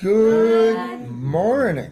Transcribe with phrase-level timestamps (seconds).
[0.00, 1.90] Good morning.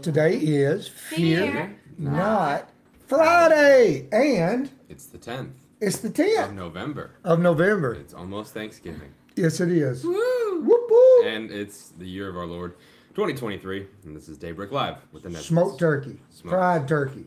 [0.00, 2.70] Today is Fear, Fear Not
[3.06, 7.10] Friday, and It's the 10th it's the tenth of 10th November.
[7.24, 7.92] of November.
[7.94, 9.12] It's almost Thanksgiving.
[9.36, 10.04] Yes, it is.
[10.04, 10.62] Woo!
[10.62, 11.26] Whoop whoop.
[11.26, 12.76] And it's the year of our Lord
[13.10, 13.86] 2023.
[14.06, 15.48] And this is Daybreak Live with the Nesbitt's.
[15.48, 16.50] Smoked turkey, Smoked.
[16.54, 17.26] fried turkey,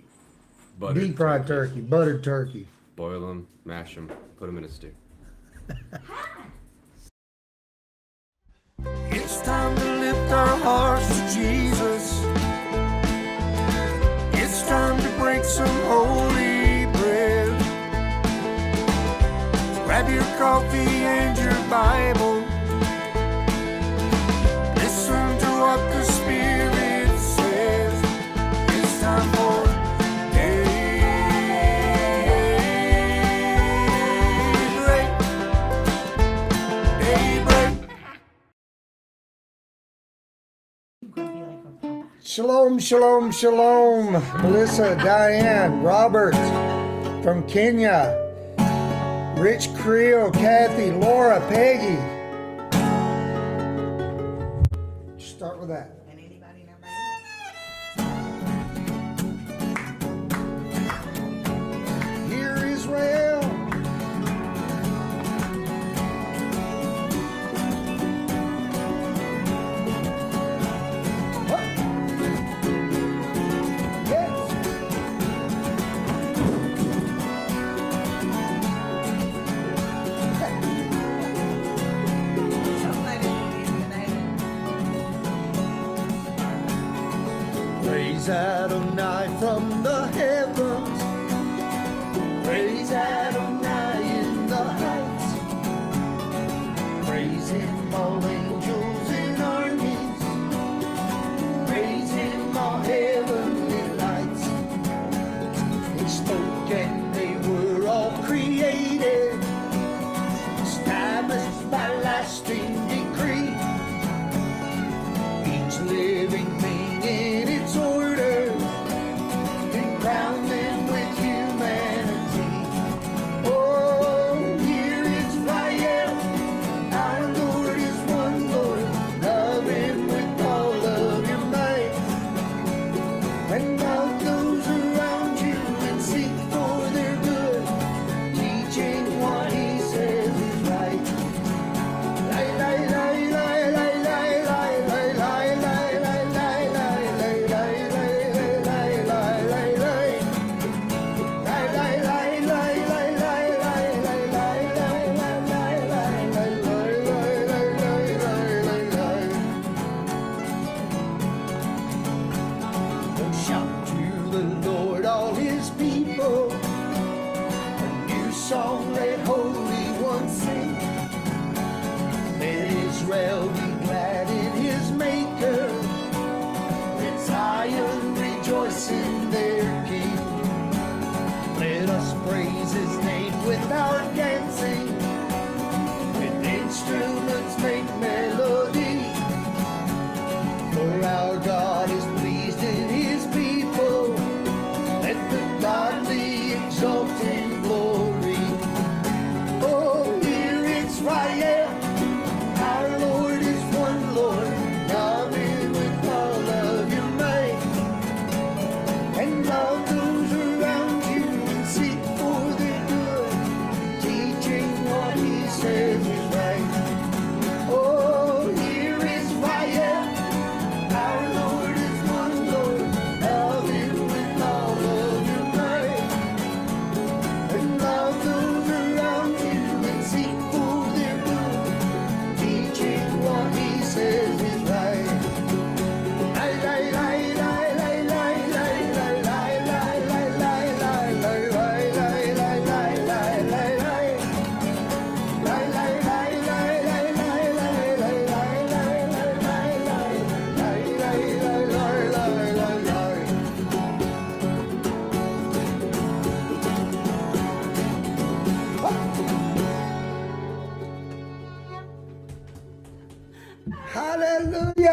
[0.80, 1.74] Buttered deep fried turkeys.
[1.76, 2.68] turkey, buttered turkey.
[2.96, 4.92] Boil them, mash them, put them in a stew.
[9.42, 12.24] It's time to lift our hearts to Jesus.
[14.34, 17.50] It's time to break some holy bread.
[19.84, 22.31] Grab your coffee and your Bible.
[42.32, 44.14] Shalom, shalom, shalom.
[44.42, 46.34] Melissa, Diane, Robert
[47.22, 48.16] from Kenya,
[49.38, 51.98] Rich Creel, Kathy, Laura, Peggy.
[55.22, 55.92] Start with that.
[56.10, 56.94] And anybody and everybody
[62.16, 62.32] else.
[62.32, 63.21] Hear Israel.
[88.22, 88.72] She's had
[89.40, 90.31] from the head.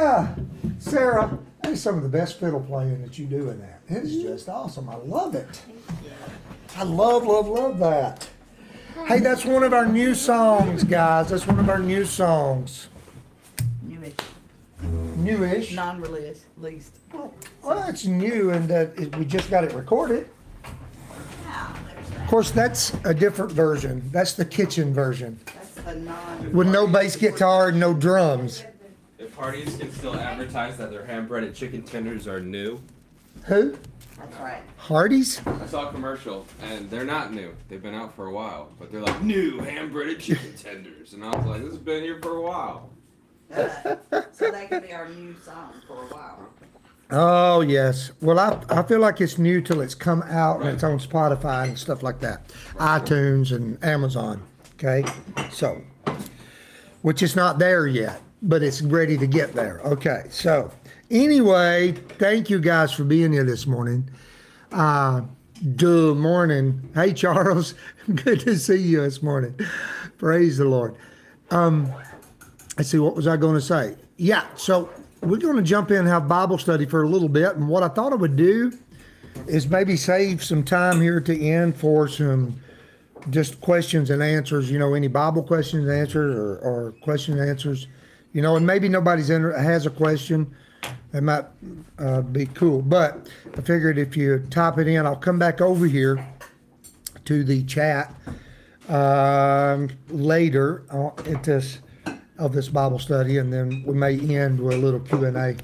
[0.09, 0.37] Hallelujah.
[0.79, 3.81] Sarah, that is some of the best fiddle playing that you do in that.
[3.89, 4.89] It is just awesome.
[4.89, 5.63] I love it.
[6.77, 8.29] I love, love, love that.
[9.07, 11.31] Hey, that's one of our new songs, guys.
[11.31, 12.89] That's one of our new songs.
[13.83, 14.15] Newish,
[15.17, 15.75] newish.
[15.75, 16.97] non-released, least.
[17.63, 20.29] Well, it's new and that it- we just got it recorded.
[21.45, 22.29] Yeah, there's Of that.
[22.29, 24.09] course, that's a different version.
[24.13, 26.53] That's the kitchen version That's the non.
[26.53, 28.63] with no bass guitar and no drums.
[29.39, 32.81] If Hardee's can still advertise that their hand breaded chicken tenders are new,
[33.45, 33.77] Who?
[34.19, 34.63] That's right.
[34.79, 35.41] Hardee's?
[35.47, 37.55] I saw a commercial and they're not new.
[37.69, 41.25] They've been out for a while, but they're like new hand breaded chicken tenders, and
[41.25, 42.91] I was like, this has been here for a while.
[43.51, 46.49] So that could be our new song for a while.
[47.11, 48.11] Oh yes.
[48.21, 51.69] Well, I I feel like it's new till it's come out and it's on Spotify
[51.69, 54.43] and stuff like that, iTunes and Amazon.
[54.75, 55.05] Okay,
[55.53, 55.81] so
[57.03, 59.81] which is not there yet, but it's ready to get there.
[59.85, 60.71] Okay, so
[61.11, 64.09] anyway, thank you guys for being here this morning.
[64.73, 65.23] Uh,
[65.77, 66.89] good morning.
[66.95, 67.75] Hey Charles,
[68.15, 69.59] good to see you this morning.
[70.19, 70.95] Praise the Lord.
[71.51, 71.93] Um,
[72.77, 73.97] let's see, what was I going to say?
[74.17, 74.91] Yeah, so
[75.23, 77.57] we're going to jump in and have Bible study for a little bit.
[77.57, 78.73] And what I thought I would do
[79.47, 82.61] is maybe save some time here at the end for some
[83.31, 87.49] just questions and answers, you know, any Bible questions and answers or, or question and
[87.49, 87.87] answers,
[88.33, 90.55] you know, and maybe nobody's in, has a question.
[91.13, 91.45] That might
[91.99, 92.83] uh, be cool.
[92.83, 96.27] But I figured if you type it in, I'll come back over here
[97.25, 98.15] to the chat
[98.89, 100.85] um, later
[101.27, 101.79] at this
[102.39, 105.57] of this Bible study, and then we may end with a little Q and A,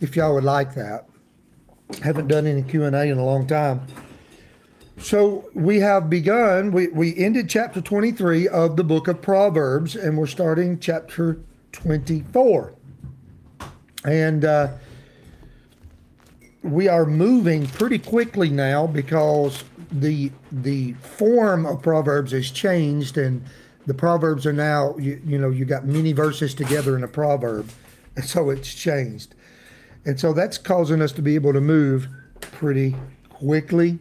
[0.00, 1.08] if y'all would like that.
[2.02, 3.82] Haven't done any Q and A in a long time.
[4.98, 6.72] So we have begun.
[6.72, 11.40] We we ended chapter twenty three of the book of Proverbs, and we're starting chapter
[11.72, 12.74] twenty four,
[14.04, 14.44] and.
[14.44, 14.68] Uh,
[16.62, 23.44] we are moving pretty quickly now because the the form of proverbs has changed and
[23.86, 27.68] the proverbs are now you, you know you got many verses together in a proverb.
[28.14, 29.34] And so it's changed.
[30.04, 32.08] And so that's causing us to be able to move
[32.42, 32.94] pretty
[33.30, 33.98] quickly.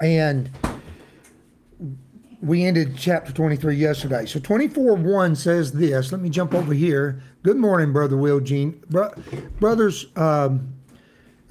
[0.00, 0.48] And
[2.42, 7.22] we ended chapter 23 yesterday so 24 1 says this let me jump over here
[7.42, 9.14] good morning brother Will Jean Bro-
[9.60, 10.74] brothers um,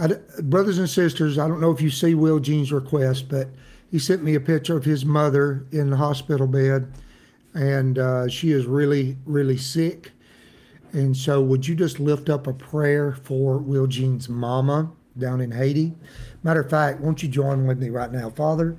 [0.02, 3.50] I brothers and sisters, I don't know if you see Will Jean's request, but
[3.92, 6.92] he sent me a picture of his mother in the hospital bed,
[7.54, 10.12] and uh, she is really, really sick.
[10.92, 15.52] And so, would you just lift up a prayer for Will Jean's mama down in
[15.52, 15.94] Haiti?
[16.42, 18.78] Matter of fact, won't you join with me right now, Father?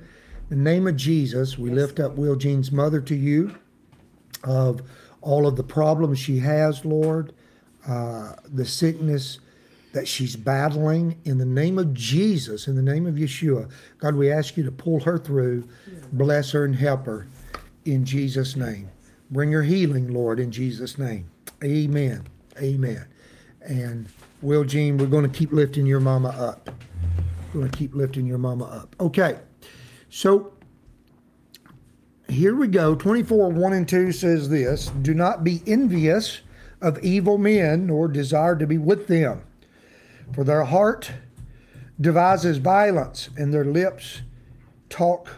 [0.53, 3.55] In the name of Jesus, we lift up Will Jean's mother to you
[4.43, 4.83] of
[5.19, 7.33] all of the problems she has, Lord,
[7.87, 9.39] uh, the sickness
[9.93, 13.67] that she's battling in the name of Jesus, in the name of Yeshua.
[13.97, 15.67] God, we ask you to pull her through,
[16.11, 17.25] bless her and help her
[17.85, 18.91] in Jesus' name.
[19.31, 21.31] Bring her healing, Lord, in Jesus' name.
[21.63, 22.27] Amen.
[22.61, 23.07] Amen.
[23.61, 24.07] And
[24.43, 26.69] Will Jean, we're going to keep lifting your mama up.
[27.51, 28.95] We're going to keep lifting your mama up.
[28.99, 29.39] Okay.
[30.15, 30.53] So
[32.29, 32.93] here we go.
[32.93, 36.41] 24, 1 and 2 says this Do not be envious
[36.81, 39.41] of evil men, nor desire to be with them.
[40.35, 41.11] For their heart
[41.99, 44.21] devises violence, and their lips
[44.87, 45.29] talk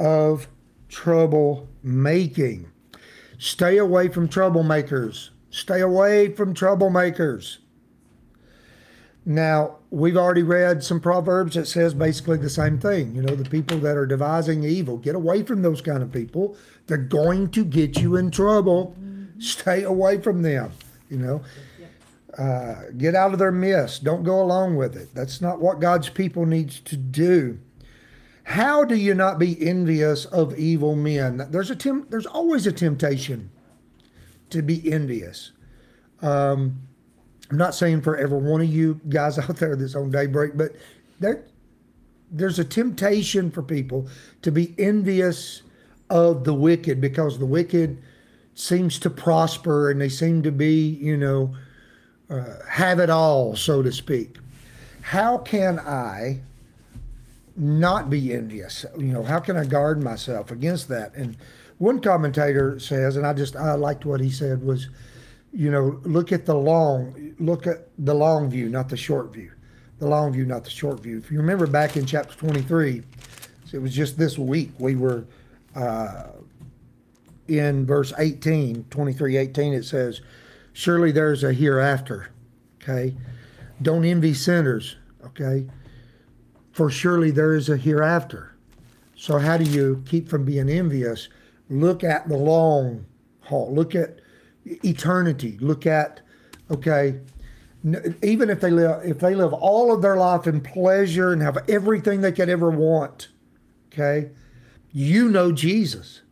[0.00, 0.48] of
[0.88, 2.72] trouble making.
[3.38, 5.30] Stay away from troublemakers.
[5.50, 7.58] Stay away from troublemakers.
[9.26, 13.14] Now, we've already read some proverbs that says basically the same thing.
[13.14, 16.56] You know, the people that are devising evil, get away from those kind of people.
[16.86, 18.94] They're going to get you in trouble.
[19.38, 20.72] Stay away from them.
[21.08, 21.42] You know,
[22.36, 24.04] uh, get out of their midst.
[24.04, 25.14] Don't go along with it.
[25.14, 27.58] That's not what God's people needs to do.
[28.44, 31.46] How do you not be envious of evil men?
[31.50, 33.50] There's a tem- there's always a temptation
[34.50, 35.52] to be envious.
[36.20, 36.82] Um,
[37.50, 40.72] I'm not saying for every one of you guys out there that's on daybreak, but
[41.20, 41.44] there
[42.30, 44.08] there's a temptation for people
[44.42, 45.62] to be envious
[46.10, 48.02] of the wicked because the wicked
[48.54, 51.54] seems to prosper and they seem to be, you know,
[52.30, 54.38] uh, have it all, so to speak.
[55.02, 56.40] How can I
[57.56, 58.84] not be envious?
[58.96, 61.14] You know, how can I guard myself against that?
[61.14, 61.36] And
[61.78, 64.88] one commentator says, and I just I liked what he said was,
[65.54, 69.52] you know, look at the long, look at the long view, not the short view.
[70.00, 71.18] The long view, not the short view.
[71.18, 73.02] If you remember back in chapter 23,
[73.72, 75.24] it was just this week we were
[75.74, 76.24] uh,
[77.48, 80.20] in verse 18, 23, 18, it says,
[80.72, 82.30] Surely there's a hereafter.
[82.82, 83.14] Okay.
[83.80, 84.96] Don't envy sinners.
[85.24, 85.66] Okay.
[86.72, 88.56] For surely there is a hereafter.
[89.16, 91.28] So, how do you keep from being envious?
[91.70, 93.06] Look at the long
[93.42, 93.72] haul.
[93.72, 94.18] Look at
[94.64, 95.58] eternity.
[95.60, 96.20] Look at
[96.70, 97.20] Okay.
[98.22, 101.58] Even if they live, if they live all of their life in pleasure and have
[101.68, 103.28] everything they could ever want,
[103.92, 104.30] okay,
[104.90, 106.22] you know Jesus.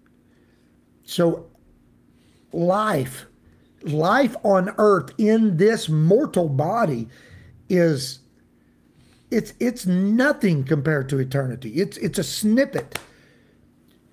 [1.05, 1.51] So,
[2.53, 3.27] life,
[3.83, 7.09] life on earth in this mortal body
[7.69, 8.21] is
[9.31, 11.75] it's it's nothing compared to eternity.
[11.75, 12.99] It's it's a snippet.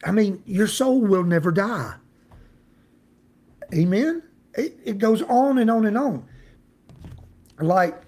[0.03, 1.95] I mean, your soul will never die.
[3.73, 4.23] Amen.
[4.55, 6.25] It, it goes on and on and on.
[7.59, 8.01] Like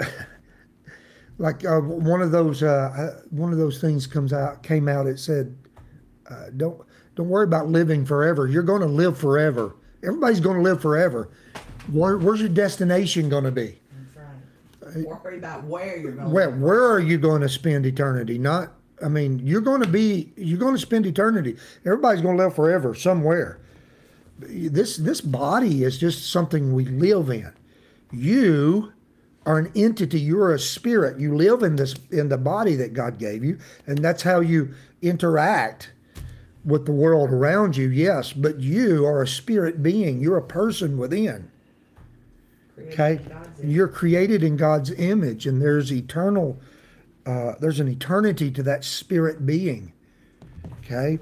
[1.38, 5.06] like uh, one of those uh, uh, one of those things comes out came out.
[5.06, 5.56] It said,
[6.30, 6.80] uh, "Don't
[7.14, 8.46] don't worry about living forever.
[8.46, 9.76] You're going to live forever.
[10.02, 11.30] Everybody's going to live forever.
[11.92, 13.80] Where, where's your destination going to be?
[14.80, 15.06] That's right.
[15.06, 16.30] Worry about where you're going.
[16.30, 18.38] Where where are you going to spend eternity?
[18.38, 18.72] Not,
[19.04, 21.56] I mean, you're going to be you're going to spend eternity.
[21.84, 23.60] Everybody's going to live forever somewhere.
[24.48, 27.52] This this body is just something we live in.
[28.12, 28.92] You
[29.46, 30.20] are an entity.
[30.20, 31.18] You're a spirit.
[31.18, 34.74] You live in this in the body that God gave you, and that's how you
[35.02, 35.92] interact
[36.64, 37.88] with the world around you.
[37.88, 40.20] Yes, but you are a spirit being.
[40.20, 41.50] You're a person within.
[42.78, 43.74] Okay, in God's image.
[43.74, 46.58] you're created in God's image, and there's eternal,
[47.24, 49.92] uh, there's an eternity to that spirit being.
[50.80, 51.18] Okay,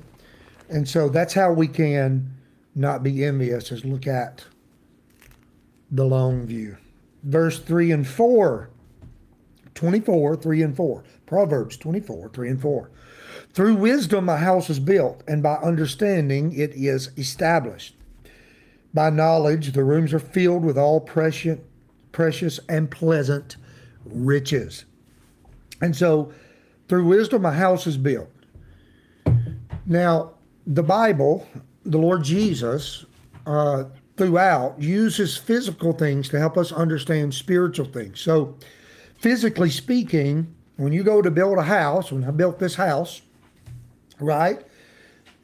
[0.68, 2.30] and so that's how we can
[2.74, 3.72] not be envious.
[3.72, 4.44] Is look at
[5.90, 6.76] the long view.
[7.22, 8.70] Verse three and four.
[9.74, 11.04] 24, 3 and 4.
[11.26, 12.90] Proverbs 24, 3 and 4.
[13.52, 17.96] Through wisdom a house is built, and by understanding it is established.
[18.94, 21.58] By knowledge, the rooms are filled with all precious,
[22.12, 23.56] precious and pleasant
[24.04, 24.84] riches.
[25.80, 26.32] And so,
[26.88, 28.30] through wisdom, a house is built.
[29.86, 30.34] Now,
[30.66, 31.46] the Bible,
[31.84, 33.04] the Lord Jesus,
[33.46, 33.84] uh,
[34.16, 38.20] throughout, uses physical things to help us understand spiritual things.
[38.20, 38.56] So,
[39.18, 43.22] physically speaking, when you go to build a house, when I built this house,
[44.20, 44.64] right?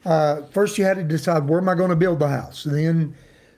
[0.05, 2.63] Uh, first, you had to decide where am I going to build the house.
[2.63, 3.15] Then,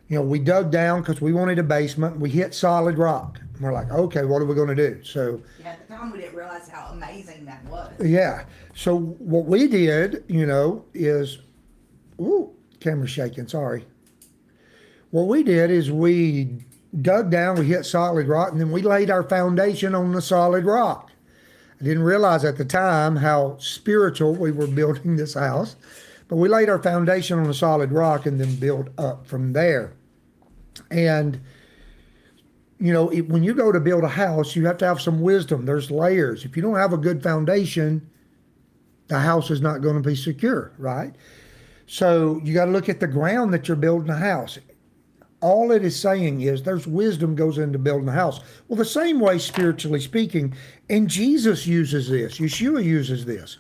[0.08, 2.20] you know, we dug down because we wanted a basement.
[2.20, 3.40] We hit solid rock.
[3.60, 5.04] We're like, okay, what are we going to do?
[5.04, 7.92] So, Yeah, at the time we didn't realize how amazing that was.
[8.04, 8.46] yeah.
[8.74, 11.40] So what we did, you know, is,
[12.20, 13.48] ooh, camera shaking.
[13.48, 13.86] Sorry.
[15.12, 16.66] What we did is we
[17.02, 20.66] dug down, we hit solid rock, and then we laid our foundation on the solid
[20.66, 21.12] rock.
[21.80, 25.76] I didn't realize at the time how spiritual we were building this house,
[26.28, 29.94] but we laid our foundation on the solid rock and then built up from there.
[30.90, 31.40] And
[32.80, 35.22] you know, it, when you go to build a house, you have to have some
[35.22, 35.66] wisdom.
[35.66, 36.46] There's layers.
[36.46, 38.10] If you don't have a good foundation,
[39.08, 41.14] the house is not going to be secure, right?
[41.92, 44.58] So you got to look at the ground that you're building a house.
[45.42, 48.40] All it is saying is there's wisdom goes into building a house.
[48.70, 50.54] Well, the same way, spiritually speaking,
[50.90, 53.58] and Jesus uses this, Yeshua uses this.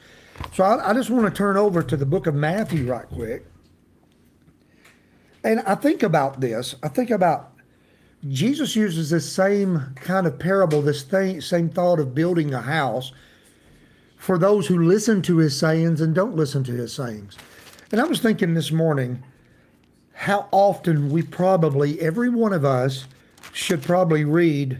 [0.53, 3.45] So I, I just want to turn over to the book of Matthew right quick.
[5.43, 6.75] And I think about this.
[6.81, 7.51] I think about
[8.29, 13.11] Jesus uses this same kind of parable, this thing, same thought of building a house
[14.15, 17.35] for those who listen to his sayings and don't listen to his sayings.
[17.91, 19.23] And I was thinking this morning
[20.13, 23.07] how often we probably, every one of us,
[23.53, 24.79] should probably read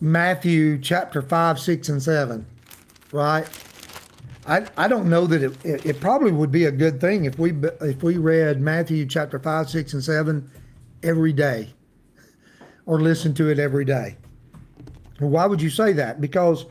[0.00, 2.46] Matthew chapter 5, 6, and 7,
[3.12, 3.48] right?
[4.46, 7.38] I, I don't know that it, it, it probably would be a good thing if
[7.38, 10.50] we if we read Matthew chapter 5, 6, and 7
[11.02, 11.72] every day
[12.86, 14.16] or listen to it every day.
[15.18, 16.20] Why would you say that?
[16.20, 16.64] Because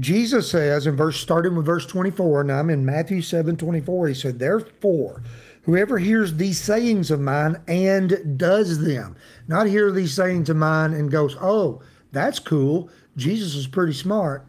[0.00, 4.14] Jesus says in verse starting with verse 24, and I'm in Matthew 7 24, he
[4.14, 5.22] said, Therefore,
[5.62, 9.16] whoever hears these sayings of mine and does them,
[9.48, 12.90] not hear these sayings of mine and goes, Oh, that's cool.
[13.16, 14.46] Jesus is pretty smart.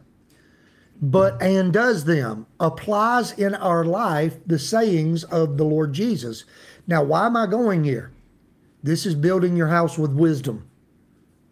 [1.02, 6.44] But and does them, applies in our life the sayings of the Lord Jesus.
[6.88, 8.12] Now, why am I going here?
[8.84, 10.70] This is building your house with wisdom.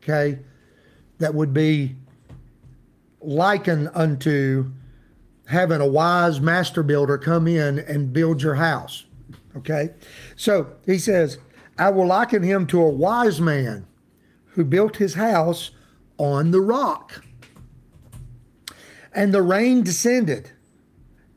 [0.04, 0.40] Okay?
[1.20, 1.96] That would be
[3.22, 4.72] likened unto
[5.48, 9.06] having a wise master builder come in and build your house.
[9.56, 9.92] Okay?
[10.36, 11.38] So he says,
[11.78, 13.88] I will liken him to a wise man
[14.46, 15.72] who built his house
[16.18, 17.24] on the rock.
[19.14, 20.52] And the rain descended,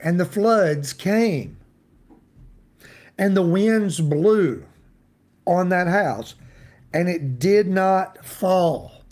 [0.01, 1.57] and the floods came,
[3.17, 4.67] and the winds blew
[5.47, 6.35] on that house,
[6.93, 9.03] and it did not fall,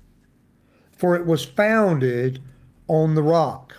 [0.90, 2.42] for it was founded
[2.88, 3.76] on the rock.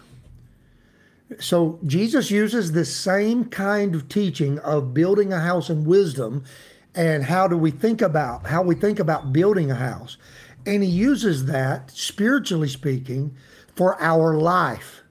[1.39, 6.43] So Jesus uses this same kind of teaching of building a house in wisdom
[6.95, 10.17] and how do we think about how we think about building a house.
[10.65, 13.35] And he uses that, spiritually speaking,
[13.75, 15.03] for our life.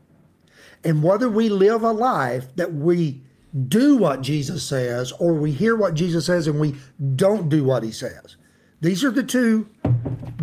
[0.85, 3.23] And whether we live a life that we
[3.69, 6.77] do what Jesus says or we hear what Jesus says and we
[7.17, 8.37] don't do what he says.
[8.81, 9.69] These are the two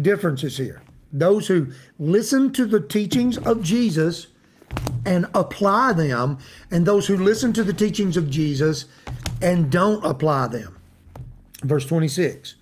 [0.01, 0.81] differences here.
[1.17, 4.27] Those who listen to the teachings of Jesus
[5.05, 6.39] and apply them,
[6.71, 8.85] and those who listen to the teachings of Jesus
[9.41, 10.77] and don't apply them.
[11.63, 12.55] Verse 26.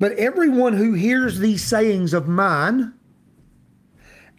[0.00, 2.94] But everyone who hears these sayings of mine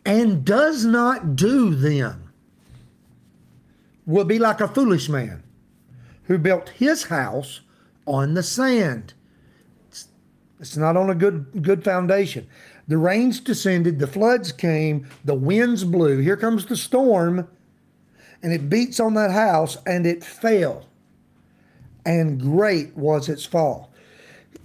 [0.06, 2.34] and does not do them
[4.06, 5.44] will be like a foolish man
[6.24, 7.62] who built his house
[8.06, 9.14] on the sand.
[10.60, 12.48] It's, not on a good good foundation.
[12.88, 16.20] The rains descended, the floods came, the winds blew.
[16.20, 17.48] Here comes the storm,
[18.44, 20.88] and it beats on that house, and it fell.
[22.06, 23.94] And great was its fall.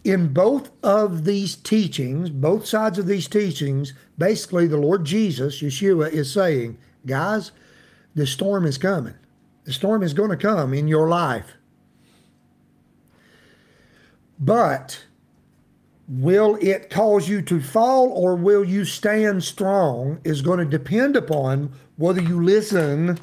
[0.02, 6.10] In both of these teachings, both sides of these teachings, basically the Lord Jesus, Yeshua,
[6.10, 7.52] is saying, guys,
[8.14, 9.14] the storm is coming.
[9.64, 11.54] The storm is going to come in your life.
[14.38, 15.05] But
[16.08, 21.16] will it cause you to fall or will you stand strong is going to depend
[21.16, 23.18] upon whether you listen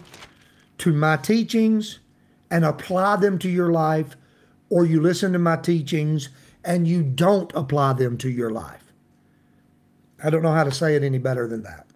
[0.77, 1.99] to my teachings
[2.51, 4.15] and apply them to your life
[4.69, 6.29] or you listen to my teachings
[6.65, 8.83] and you don't apply them to your life.
[10.23, 11.87] I don't know how to say it any better than that.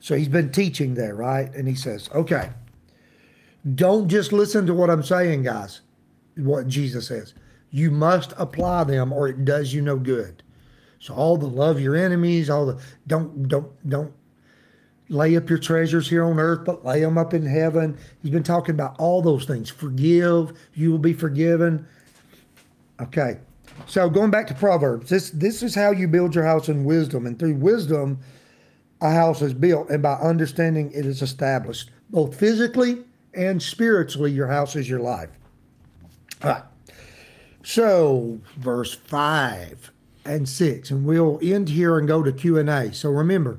[0.00, 1.52] So he's been teaching there, right?
[1.54, 2.50] And he says, okay,
[3.74, 5.80] don't just listen to what I'm saying, guys,
[6.36, 7.34] what Jesus says
[7.74, 10.44] you must apply them or it does you no good.
[11.00, 14.12] So all the love your enemies, all the don't don't don't
[15.08, 17.98] lay up your treasures here on earth, but lay them up in heaven.
[18.22, 19.70] He's been talking about all those things.
[19.70, 21.84] Forgive, you will be forgiven.
[23.00, 23.38] Okay.
[23.86, 27.26] So going back to Proverbs, this this is how you build your house in wisdom.
[27.26, 28.20] And through wisdom,
[29.00, 31.90] a house is built, and by understanding it is established.
[32.10, 33.02] Both physically
[33.34, 35.30] and spiritually, your house is your life.
[36.44, 36.62] All right.
[37.64, 39.90] So, verse 5
[40.26, 42.92] and 6, and we'll end here and go to Q&A.
[42.92, 43.58] So remember,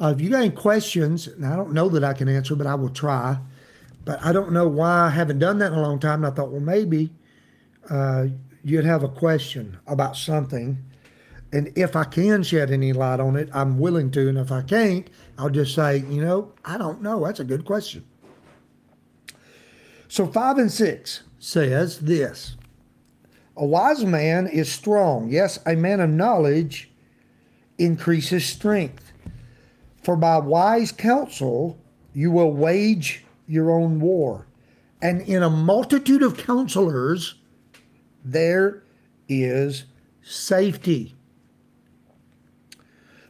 [0.00, 2.66] uh, if you got any questions, and I don't know that I can answer, but
[2.66, 3.38] I will try.
[4.04, 6.24] But I don't know why I haven't done that in a long time.
[6.24, 7.10] And I thought, well, maybe
[7.88, 8.26] uh,
[8.64, 10.78] you'd have a question about something.
[11.52, 14.28] And if I can shed any light on it, I'm willing to.
[14.28, 17.24] And if I can't, I'll just say, you know, I don't know.
[17.24, 18.04] That's a good question.
[20.08, 22.56] So 5 and 6 says this
[23.60, 25.28] a wise man is strong.
[25.28, 26.90] Yes, a man of knowledge
[27.76, 29.12] increases strength.
[30.02, 31.78] For by wise counsel
[32.14, 34.46] you will wage your own war.
[35.02, 37.34] And in a multitude of counselors,
[38.24, 38.82] there
[39.28, 39.84] is
[40.22, 41.14] safety.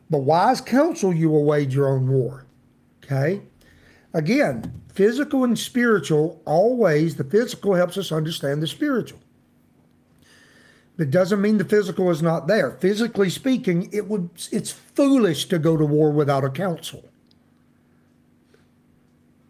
[0.08, 2.46] But wise counsel you will wage your own war.
[3.02, 3.42] Okay?
[4.14, 9.18] Again, physical and spiritual, always the physical helps us understand the spiritual.
[11.00, 12.72] It doesn't mean the physical is not there.
[12.72, 17.04] Physically speaking, it would it's foolish to go to war without a council.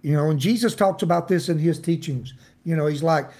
[0.03, 2.35] You know, and Jesus talks about this in his teachings.
[2.65, 3.31] You know, he's like,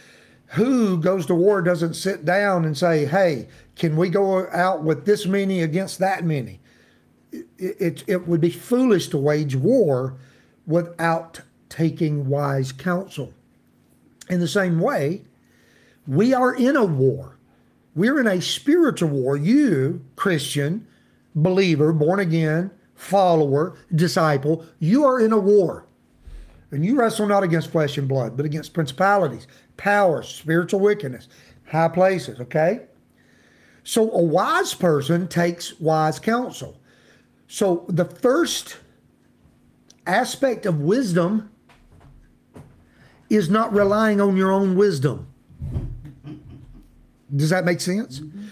[0.47, 5.07] who goes to war doesn't sit down and say, hey, can we go out with
[5.07, 6.61] this many against that many?
[7.33, 10.17] It, it, it would be foolish to wage war
[10.67, 13.33] without taking wise counsel.
[14.29, 15.23] In the same way,
[16.07, 17.37] we are in a war.
[17.95, 19.37] We're in a spiritual war.
[19.37, 20.87] You, Christian,
[21.35, 25.87] believer, born again, follower, disciple, you are in a war.
[26.71, 31.29] And you wrestle not against flesh and blood, but against principalities, powers, spiritual wickedness,
[31.67, 32.83] high places, okay?
[33.83, 36.81] So a wise person takes wise counsel.
[37.49, 38.77] So the first
[40.07, 41.51] aspect of wisdom
[43.29, 45.30] is not relying on your own wisdom.
[47.35, 48.21] Does that make sense?
[48.21, 48.47] Mm-hmm.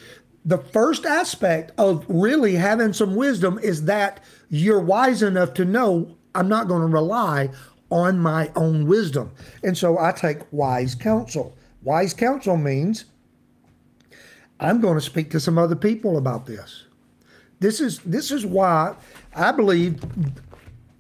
[0.45, 6.17] The first aspect of really having some wisdom is that you're wise enough to know
[6.35, 7.51] I'm not going to rely
[7.91, 9.33] on my own wisdom.
[9.62, 11.57] And so I take wise counsel.
[11.83, 13.07] Wise counsel means
[14.61, 16.85] I'm going to speak to some other people about this.
[17.61, 18.95] This is this is why
[19.35, 20.01] I believe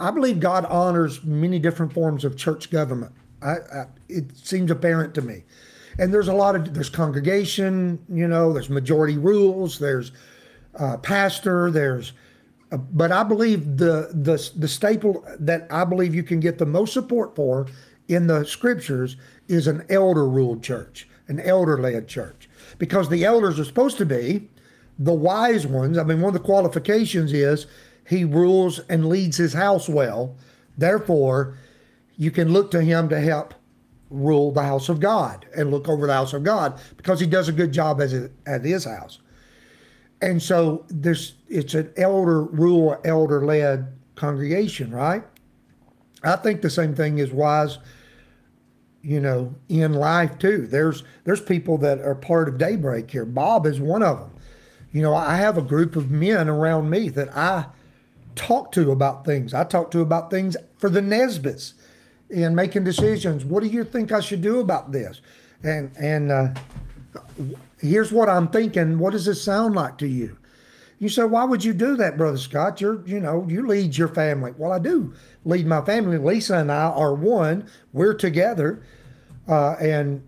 [0.00, 3.12] I believe God honors many different forms of church government.
[3.42, 5.44] I, I, it seems apparent to me
[5.98, 10.12] and there's a lot of there's congregation, you know, there's majority rules, there's
[10.78, 12.12] uh, pastor, there's,
[12.70, 16.66] uh, but I believe the the the staple that I believe you can get the
[16.66, 17.66] most support for
[18.08, 19.16] in the scriptures
[19.48, 21.08] is an elder ruled church.
[21.28, 24.48] an elder led church because the elders are supposed to be
[24.98, 25.96] the wise ones.
[25.98, 27.66] I mean, one of the qualifications is
[28.08, 30.36] he rules and leads his house well.
[30.76, 31.56] Therefore,
[32.16, 33.54] you can look to him to help
[34.10, 37.48] rule the house of God and look over the house of God because he does
[37.48, 39.18] a good job as it, at his house.
[40.20, 45.22] And so this it's an elder rule, elder led congregation, right?
[46.24, 47.78] I think the same thing is wise,
[49.02, 50.66] you know, in life too.
[50.66, 53.24] There's there's people that are part of Daybreak here.
[53.24, 54.32] Bob is one of them.
[54.92, 57.66] You know, I have a group of men around me that I
[58.34, 59.54] talk to about things.
[59.54, 61.74] I talk to about things for the Nesbits
[62.34, 63.44] and making decisions.
[63.44, 65.20] What do you think I should do about this?
[65.62, 66.48] And and uh,
[67.80, 68.98] here's what I'm thinking.
[68.98, 70.36] What does this sound like to you?
[71.00, 72.80] You say, why would you do that, Brother Scott?
[72.80, 74.52] You're, you know, you lead your family.
[74.56, 75.14] Well, I do
[75.44, 76.18] lead my family.
[76.18, 77.68] Lisa and I are one.
[77.92, 78.82] We're together,
[79.48, 80.22] uh, and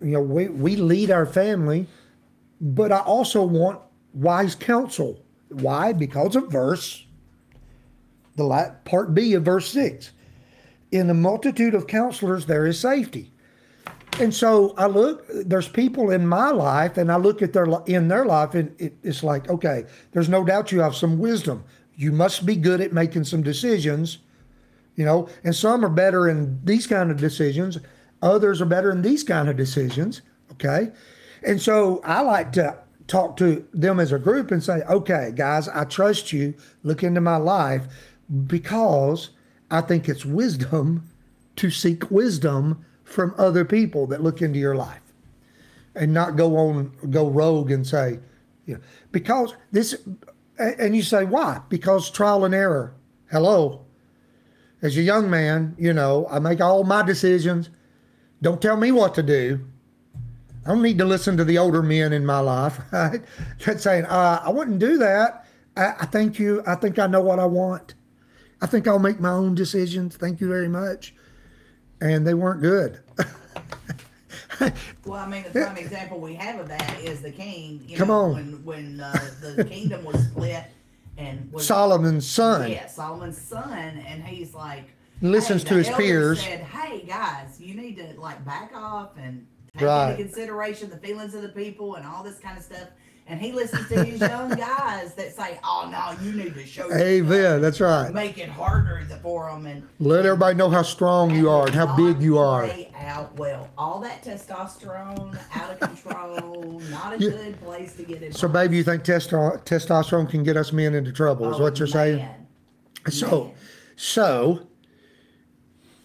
[0.00, 1.86] you know, we we lead our family.
[2.60, 3.80] But I also want
[4.14, 5.22] wise counsel.
[5.48, 5.92] Why?
[5.92, 7.04] Because of verse,
[8.36, 10.12] the part B of verse six.
[10.92, 13.32] In the multitude of counselors, there is safety.
[14.20, 15.24] And so I look.
[15.28, 18.94] There's people in my life, and I look at their in their life, and it,
[19.02, 21.64] it's like, okay, there's no doubt you have some wisdom.
[21.96, 24.18] You must be good at making some decisions,
[24.96, 25.28] you know.
[25.44, 27.78] And some are better in these kind of decisions.
[28.20, 30.20] Others are better in these kind of decisions.
[30.52, 30.92] Okay,
[31.42, 32.76] and so I like to
[33.06, 36.54] talk to them as a group and say, okay, guys, I trust you.
[36.82, 37.86] Look into my life
[38.46, 39.30] because
[39.72, 41.08] I think it's wisdom
[41.56, 45.00] to seek wisdom from other people that look into your life
[45.94, 48.18] and not go on go rogue and say
[48.66, 48.80] you know
[49.12, 49.96] because this
[50.58, 51.60] and you say why?
[51.68, 52.94] Because trial and error.
[53.30, 53.84] Hello.
[54.82, 57.70] As a young man you know i make all my decisions.
[58.42, 59.66] Don't tell me what to do.
[60.66, 63.22] I don't need to listen to the older men in my life right?
[63.64, 65.46] That's saying uh, i wouldn't do that.
[65.78, 66.62] I, I think you.
[66.66, 67.94] I think i know what i want
[68.62, 71.14] i think i'll make my own decisions thank you very much
[72.00, 73.00] and they weren't good
[75.04, 77.82] Well, I mean, the prime example we have of that is the king.
[77.86, 78.34] You Come know, on.
[78.34, 80.64] When when uh, the kingdom was split
[81.18, 84.84] and was solomon's son yeah Solomon's son, and he's like
[85.20, 86.42] Listens hey, to his peers.
[86.42, 89.46] Said, hey guys, you need to like back off and
[89.76, 90.10] take Right.
[90.12, 92.88] into consideration the feelings of the people and all this kind of stuff.
[93.32, 96.92] And he listens to his young guys that say, "Oh no, you need to show
[96.92, 97.62] Amen.
[97.62, 98.12] That's right.
[98.12, 101.96] make it harder for them." And Let everybody know how strong you are and how
[101.96, 102.68] big you are.
[102.94, 103.70] Out well.
[103.78, 106.82] All that testosterone out of control.
[106.90, 107.30] not a Yeah.
[107.30, 108.32] good place to get in.
[108.32, 111.50] So, baby, you think testo- testosterone can get us men into trouble?
[111.50, 112.22] Is oh, what you're saying?
[113.08, 113.54] So, Oh, Man.
[113.96, 114.60] so,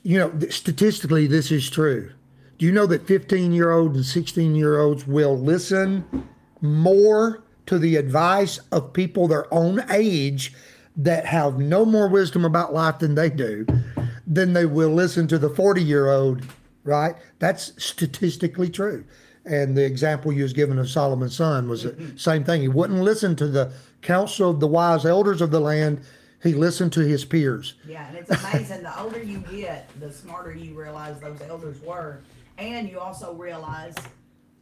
[0.03, 2.09] you know, statistically, this is true.
[2.57, 6.05] Do you know that 15 year olds and 16 year olds will listen
[6.61, 10.53] more to the advice of people their own age
[10.95, 13.65] that have no more wisdom about life than they do
[14.27, 16.43] than they will listen to the 40 year old,
[16.83, 17.15] right?
[17.39, 19.05] That's statistically true.
[19.45, 22.17] And the example you was given of Solomon's son was the mm-hmm.
[22.17, 22.61] same thing.
[22.61, 26.01] He wouldn't listen to the counsel of the wise elders of the land.
[26.43, 27.75] He listened to his peers.
[27.87, 28.83] Yeah, and it's amazing.
[28.83, 32.19] the older you get, the smarter you realize those elders were,
[32.57, 33.95] and you also realize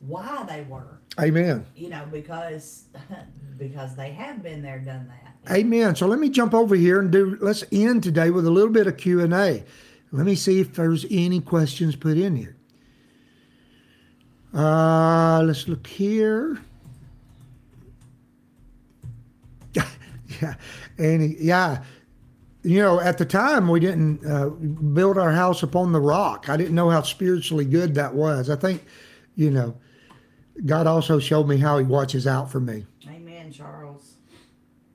[0.07, 0.99] why they were.
[1.19, 1.65] Amen.
[1.75, 2.85] You know, because
[3.57, 5.53] because they have been there, done that.
[5.55, 5.95] Amen.
[5.95, 7.37] So let me jump over here and do.
[7.39, 9.63] Let's end today with a little bit of Q and A.
[10.11, 12.55] Let me see if there's any questions put in here.
[14.53, 16.59] Uh, let's look here.
[20.41, 20.55] yeah,
[20.97, 21.83] and yeah,
[22.65, 26.49] you know, at the time we didn't uh, build our house upon the rock.
[26.49, 28.49] I didn't know how spiritually good that was.
[28.49, 28.83] I think,
[29.35, 29.75] you know,
[30.65, 32.85] God also showed me how He watches out for me.
[33.07, 34.15] Amen, Charles.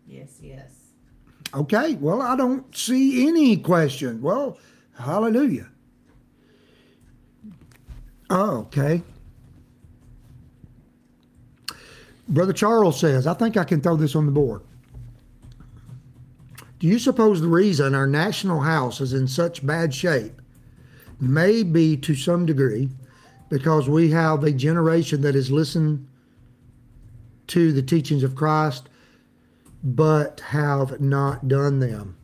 [0.07, 0.73] Yes, yes.
[1.53, 4.23] Okay, well, I don't see any question.
[4.23, 4.59] Well,
[4.99, 5.69] hallelujah.
[8.31, 9.03] Oh, okay.
[12.29, 14.63] Brother Charles says, I think I can throw this on the board.
[16.79, 20.41] Do you suppose the reason our national house is in such bad shape
[21.21, 22.89] may be to some degree
[23.51, 26.09] because we have a generation that has listened
[27.49, 28.89] to the teachings of Christ
[29.83, 32.17] but have not done them.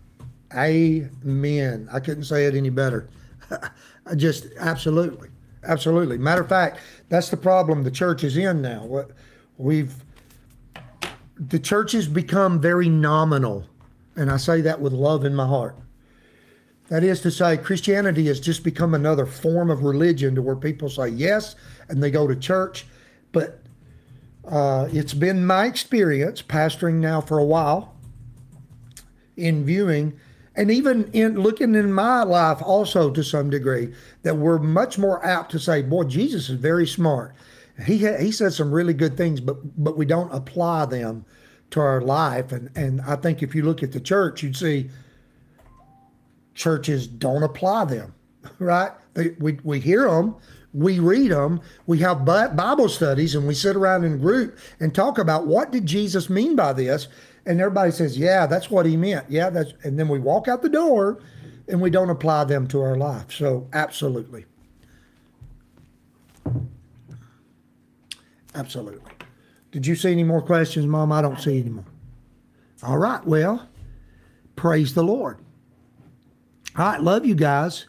[0.55, 1.89] Amen.
[1.93, 3.09] I couldn't say it any better.
[4.17, 5.29] Just absolutely,
[5.65, 6.17] absolutely.
[6.19, 8.85] Matter of fact, that's the problem the church is in now.
[8.85, 9.11] What
[9.59, 9.95] we've
[11.39, 13.67] the church has become very nominal,
[14.15, 15.77] and I say that with love in my heart.
[16.89, 20.89] That is to say, Christianity has just become another form of religion to where people
[20.89, 21.57] say yes
[21.89, 22.87] and they go to church.
[23.33, 23.61] But
[24.47, 27.95] uh, it's been my experience, pastoring now for a while,
[29.37, 30.19] in viewing
[30.57, 35.25] and even in looking in my life also to some degree, that we're much more
[35.25, 37.35] apt to say, boy, Jesus is very smart.
[37.85, 41.27] He, ha- he said some really good things, but, but we don't apply them
[41.73, 42.53] to our life.
[42.53, 44.89] And, and I think if you look at the church, you'd see
[46.57, 48.15] churches don't apply them,
[48.59, 48.91] right?
[49.15, 50.35] They, we, we hear them,
[50.75, 54.95] we read them, we have Bible studies, and we sit around in a group and
[54.95, 57.09] talk about what did Jesus mean by this,
[57.47, 60.63] and everybody says, "Yeah, that's what he meant." Yeah, that's, and then we walk out
[60.63, 61.23] the door,
[61.69, 63.33] and we don't apply them to our life.
[63.33, 64.45] So, absolutely,
[68.55, 69.13] absolutely.
[69.71, 71.13] Did you see any more questions, Mom?
[71.13, 71.85] I don't see any more.
[72.83, 73.67] All right, well,
[74.57, 75.39] praise the Lord.
[76.79, 77.87] All right, love you guys.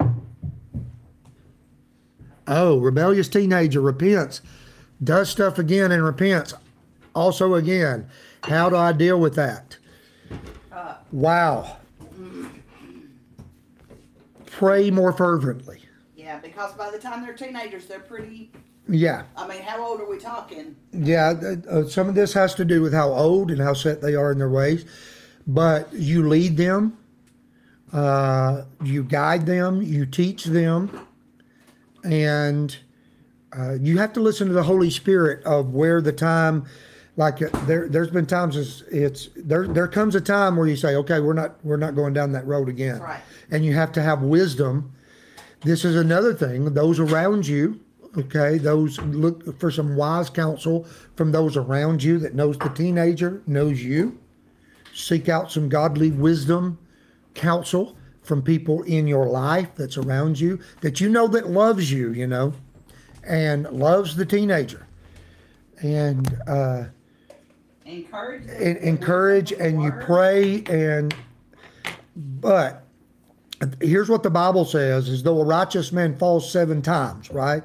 [2.48, 4.42] Oh, rebellious teenager repents,
[5.04, 6.54] does stuff again and repents.
[7.14, 8.08] Also, again,
[8.44, 9.78] how do I deal with that?
[11.12, 11.78] Wow.
[14.46, 15.82] Pray more fervently.
[16.16, 18.52] Yeah, because by the time they're teenagers, they're pretty.
[18.90, 20.76] Yeah, I mean, how old are we talking?
[20.94, 21.34] yeah.
[21.70, 24.32] Uh, some of this has to do with how old and how set they are
[24.32, 24.86] in their ways,
[25.46, 26.98] but you lead them,
[27.94, 31.08] uh, you guide them, you teach them,
[32.04, 32.78] and
[33.58, 36.66] uh, you have to listen to the Holy Spirit of where the time.
[37.16, 39.68] Like uh, there, there's been times it's, it's there.
[39.68, 42.46] There comes a time where you say, "Okay, we're not, we're not going down that
[42.46, 43.22] road again," Right.
[43.50, 44.94] and you have to have wisdom.
[45.62, 46.76] This is another thing.
[46.76, 47.80] Those around you,
[48.16, 53.42] okay, those look for some wise counsel from those around you that knows the teenager,
[53.48, 54.20] knows you.
[54.94, 56.78] Seek out some godly wisdom,
[57.38, 62.12] counsel from people in your life that's around you that you know that loves you,
[62.12, 62.52] you know,
[63.24, 64.86] and loves the teenager.
[65.82, 66.86] And uh,
[67.86, 68.44] Encourage.
[68.50, 71.16] and encourage and you pray and
[72.18, 72.84] but
[73.80, 77.64] here's what the bible says is though a righteous man falls seven times right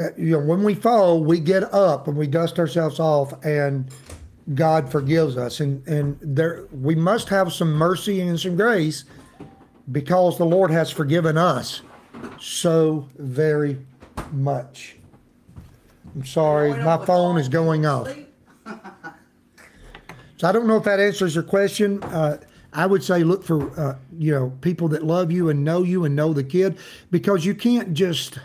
[0.00, 3.90] Uh, you know when we fall we get up and we dust ourselves off and
[4.54, 5.60] god forgives us.
[5.60, 9.04] And and there we must have some mercy and some grace
[9.90, 11.82] because the lord has forgiven us
[12.40, 13.78] so very
[14.32, 14.96] much.
[16.14, 18.08] I'm sorry my phone is going off.
[20.36, 22.02] so I don't know if that answers your question.
[22.02, 22.38] Uh,
[22.72, 26.04] I would say look for uh, you know people that love you and know you
[26.04, 26.78] and know the kid
[27.10, 28.38] because you can't just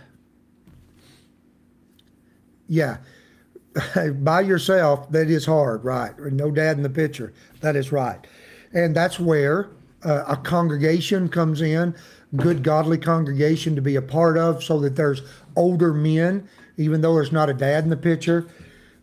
[2.68, 2.98] yeah
[4.24, 8.28] by yourself that is hard right no dad in the picture that is right
[8.74, 9.70] and that's where
[10.04, 11.96] uh, a congregation comes in
[12.36, 15.22] good godly congregation to be a part of so that there's
[15.56, 18.48] older men even though there's not a dad in the picture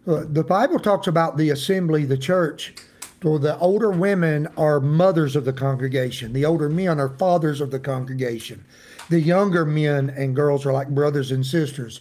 [0.06, 2.74] uh, the Bible talks about the assembly, the church.
[3.22, 6.32] So the older women are mothers of the congregation.
[6.32, 8.64] The older men are fathers of the congregation.
[9.10, 12.00] The younger men and girls are like brothers and sisters.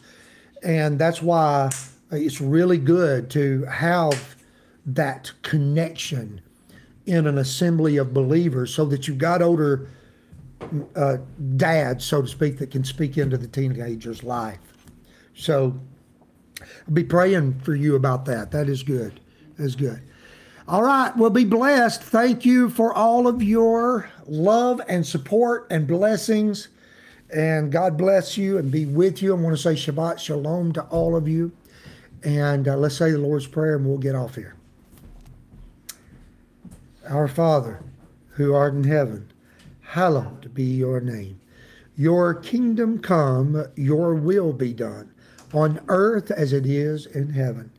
[0.63, 1.71] And that's why
[2.11, 4.35] it's really good to have
[4.85, 6.41] that connection
[7.05, 9.89] in an assembly of believers so that you've got older
[10.95, 11.17] uh,
[11.57, 14.59] dads, so to speak, that can speak into the teenager's life.
[15.33, 15.79] So
[16.61, 18.51] I'll be praying for you about that.
[18.51, 19.19] That is good.
[19.57, 20.01] That's good.
[20.67, 21.15] All right.
[21.17, 22.03] Well, be blessed.
[22.03, 26.67] Thank you for all of your love and support and blessings.
[27.33, 29.35] And God bless you and be with you.
[29.35, 31.51] I want to say Shabbat Shalom to all of you.
[32.23, 34.55] And uh, let's say the Lord's Prayer and we'll get off here.
[37.08, 37.82] Our Father,
[38.32, 39.32] who art in heaven,
[39.82, 41.39] hallowed be your name.
[41.95, 45.12] Your kingdom come, your will be done,
[45.53, 47.71] on earth as it is in heaven.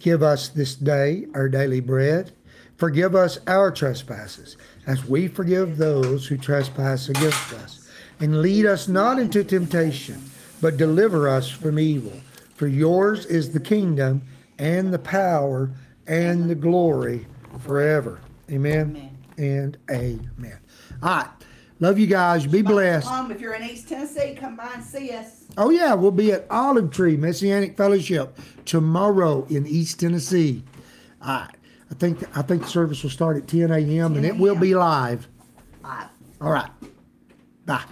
[0.00, 2.32] Give us this day our daily bread.
[2.76, 4.56] Forgive us our trespasses,
[4.86, 7.88] as we forgive those who trespass against us.
[8.18, 12.20] And lead us not into temptation, but deliver us from evil.
[12.54, 14.22] For yours is the kingdom,
[14.58, 15.70] and the power,
[16.06, 17.26] and the glory
[17.60, 18.20] forever.
[18.50, 20.58] Amen, and amen.
[21.02, 21.28] All right.
[21.80, 22.46] Love you guys.
[22.46, 23.06] Be blessed.
[23.06, 25.44] Mom, if you're in East Tennessee, come by and see us.
[25.58, 30.62] Oh yeah, we'll be at Olive Tree Messianic Fellowship tomorrow in East Tennessee.
[31.20, 31.48] I,
[31.90, 34.14] I think I think the service will start at 10 a.m.
[34.14, 35.28] and it will be live.
[35.82, 36.06] Bye.
[36.40, 36.70] All right.
[37.66, 37.84] Bye.